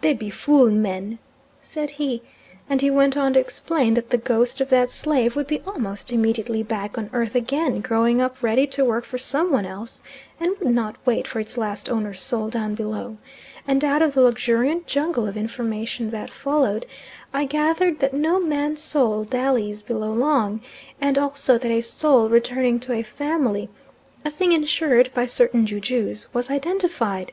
[0.00, 1.20] "They be fool men,"
[1.62, 2.22] said he,
[2.68, 6.10] and he went on to explain that the ghost of that slave would be almost
[6.12, 10.02] immediately back on earth again growing up ready to work for some one else,
[10.40, 13.16] and would not wait for its last owner's soul down below,
[13.64, 16.84] and out of the luxuriant jungle of information that followed
[17.32, 20.62] I gathered that no man's soul dallies below long,
[21.00, 23.68] and also that a soul returning to a family,
[24.24, 27.30] a thing ensured by certain ju jus, was identified.